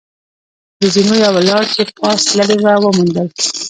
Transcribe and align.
د 0.79 0.81
زینو 0.93 1.15
یوه 1.25 1.41
لار 1.47 1.63
چې 1.73 1.81
پاس 1.99 2.19
تللې 2.29 2.57
وه، 2.63 2.73
و 2.81 2.95
موندل. 2.97 3.27